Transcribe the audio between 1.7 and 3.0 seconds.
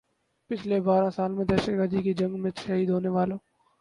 گردی کی جنگ میں شہید